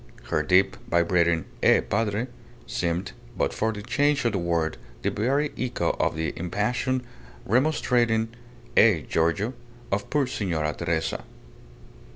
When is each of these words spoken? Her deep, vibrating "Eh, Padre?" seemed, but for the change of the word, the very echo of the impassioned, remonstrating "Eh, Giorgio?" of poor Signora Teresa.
Her 0.31 0.41
deep, 0.41 0.77
vibrating 0.89 1.45
"Eh, 1.61 1.79
Padre?" 1.79 2.25
seemed, 2.65 3.11
but 3.37 3.53
for 3.53 3.71
the 3.71 3.83
change 3.83 4.25
of 4.25 4.31
the 4.31 4.39
word, 4.39 4.77
the 5.03 5.11
very 5.11 5.51
echo 5.55 5.91
of 5.99 6.15
the 6.15 6.33
impassioned, 6.35 7.03
remonstrating 7.45 8.29
"Eh, 8.75 9.01
Giorgio?" 9.07 9.53
of 9.91 10.09
poor 10.09 10.25
Signora 10.25 10.73
Teresa. 10.73 11.23